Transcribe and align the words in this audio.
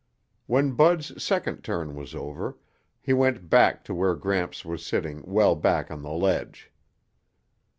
When 0.47 0.71
Bud's 0.71 1.23
second 1.23 1.61
turn 1.63 1.93
was 1.93 2.15
over, 2.15 2.57
he 3.03 3.13
went 3.13 3.51
back 3.51 3.83
to 3.83 3.93
where 3.93 4.15
Gramps 4.15 4.65
was 4.65 4.83
sitting 4.83 5.21
well 5.27 5.53
back 5.55 5.91
on 5.91 6.01
the 6.01 6.09
ledge. 6.09 6.71